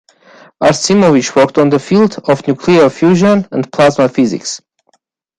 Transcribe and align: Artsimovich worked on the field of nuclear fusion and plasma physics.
Artsimovich 0.59 1.35
worked 1.35 1.59
on 1.59 1.69
the 1.69 1.77
field 1.77 2.17
of 2.27 2.47
nuclear 2.47 2.89
fusion 2.89 3.47
and 3.51 3.71
plasma 3.71 4.09
physics. 4.09 4.59